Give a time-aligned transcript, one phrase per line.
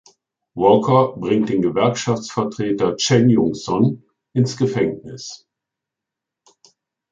[0.55, 4.01] Walker bringt den Gewerkschaftsvertreter Chen Jung Song
[4.33, 5.47] ins Gefängnis.